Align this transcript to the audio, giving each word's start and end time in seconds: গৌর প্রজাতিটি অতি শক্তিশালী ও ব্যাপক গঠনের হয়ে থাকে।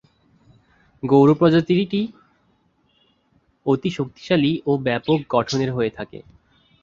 গৌর 1.03 1.29
প্রজাতিটি 1.33 2.01
অতি 3.65 3.89
শক্তিশালী 3.89 4.51
ও 4.65 4.71
ব্যাপক 4.85 5.19
গঠনের 5.29 5.69
হয়ে 5.73 5.91
থাকে। 5.97 6.19